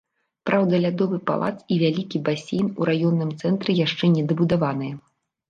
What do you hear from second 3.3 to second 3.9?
цэнтры